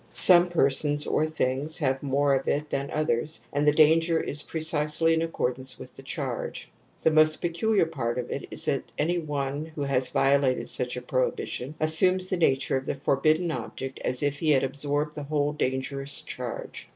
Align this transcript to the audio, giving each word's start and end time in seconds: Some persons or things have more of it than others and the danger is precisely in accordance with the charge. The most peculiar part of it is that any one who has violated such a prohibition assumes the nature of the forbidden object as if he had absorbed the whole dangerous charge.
Some 0.13 0.49
persons 0.49 1.05
or 1.05 1.27
things 1.27 1.77
have 1.77 2.01
more 2.01 2.33
of 2.33 2.47
it 2.47 2.71
than 2.71 2.89
others 2.89 3.45
and 3.53 3.67
the 3.67 3.71
danger 3.71 4.19
is 4.19 4.41
precisely 4.41 5.13
in 5.13 5.21
accordance 5.21 5.77
with 5.77 5.93
the 5.93 6.01
charge. 6.01 6.71
The 7.03 7.11
most 7.11 7.35
peculiar 7.35 7.85
part 7.85 8.17
of 8.17 8.31
it 8.31 8.47
is 8.49 8.65
that 8.65 8.85
any 8.97 9.19
one 9.19 9.67
who 9.67 9.83
has 9.83 10.09
violated 10.09 10.67
such 10.69 10.97
a 10.97 11.03
prohibition 11.03 11.75
assumes 11.79 12.29
the 12.29 12.37
nature 12.37 12.77
of 12.77 12.87
the 12.87 12.95
forbidden 12.95 13.51
object 13.51 13.99
as 14.03 14.23
if 14.23 14.39
he 14.39 14.49
had 14.49 14.63
absorbed 14.63 15.13
the 15.13 15.21
whole 15.21 15.53
dangerous 15.53 16.23
charge. 16.23 16.89